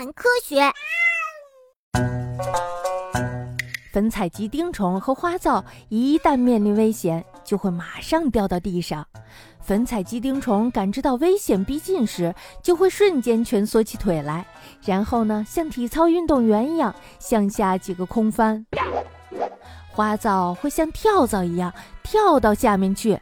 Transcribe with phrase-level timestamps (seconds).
[0.00, 0.62] 谈科学。
[3.92, 9.06] 粉采集丁虫和花皂一旦面临危险，就会马上掉到地上。
[9.60, 14.46] 粉采集丁虫感知到危险逼近时，就会瞬间蜷缩起腿来，
[14.86, 18.64] 然后呢，像体操运动员一样向下几个空翻。
[19.90, 21.70] 花皂会像跳蚤一样
[22.02, 23.18] 跳到下面去，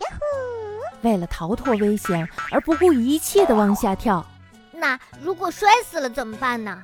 [1.03, 4.25] 为了逃脱危险而不顾一切地往下跳。
[4.79, 6.83] 那如果摔死了怎么办呢？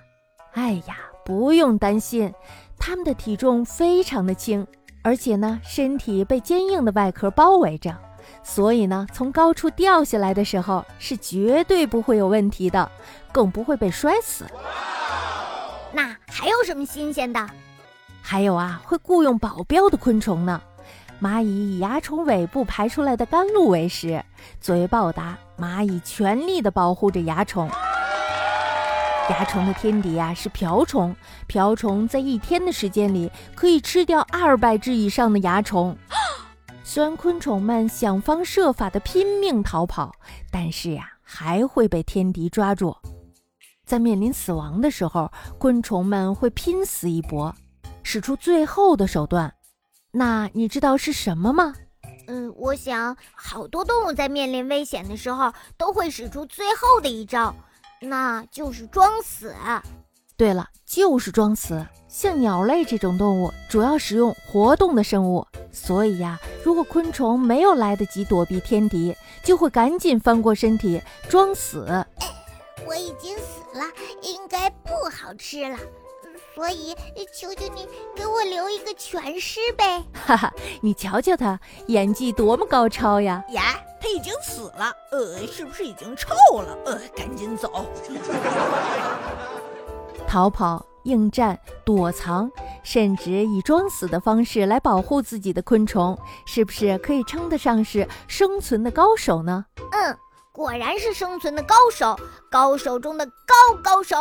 [0.53, 2.32] 哎呀，不用担心。
[2.79, 4.67] 它们的体重非常的轻，
[5.03, 7.96] 而且呢，身体被坚硬的外壳包围着，
[8.43, 12.91] 所以呢，从高处掉下来的时候是绝对不会有问题的，
[13.32, 14.45] 更不会被摔死。
[15.93, 17.49] 那还有什么新鲜的？
[18.21, 20.61] 还有啊，会雇佣保镖的昆虫呢。
[21.23, 24.23] 蚂蚁以蚜虫尾部排出来的甘露为食，
[24.61, 27.71] 作为报答，蚂蚁全力的保护着蚜虫。
[29.27, 35.97] 蚜虫的天敌啊是瓢虫，瓢虫在一天的时间里可以吃掉二百只以上的蚜虫。
[36.85, 40.15] 虽然昆虫们想方设法的拼命逃跑，
[40.51, 42.95] 但是呀，还会被天敌抓住。
[43.87, 47.55] 在面临死亡的时候，昆虫们会拼死一搏，
[48.03, 49.55] 使出最后的手段。
[50.13, 51.75] 那你知道是什么吗？
[52.27, 57.55] 嗯，我想好多动物在面临危险的时候都会使出最后的一招。
[58.05, 59.55] 那就是装死。
[60.37, 61.87] 对了，就是装死。
[62.09, 71.87] 像鸟类这种动物，主要使用活动的生物，所以呀，如果昆虫没有来得及躲避天敌，就会赶紧翻过身体装死。
[72.87, 73.85] 我已经死了，
[74.23, 75.77] 应该不好吃了，
[76.55, 76.95] 所以
[77.33, 80.05] 求求你给我留一个全尸呗。
[80.13, 83.45] 哈哈，你瞧瞧他演技多么高超呀！
[83.51, 83.75] 呀。
[84.01, 86.77] 他已经死了，呃，是不是已经臭了？
[86.85, 87.87] 呃，赶紧走。
[90.29, 92.51] 逃跑、应战、躲藏，
[92.83, 99.64] 甚至以装死的方式来保护自己的昆虫，是不是可以称得上是生存的高手呢？
[99.93, 100.19] 嗯，
[100.53, 102.14] 果然是生存的高手，
[102.51, 104.17] 高手中的高高手。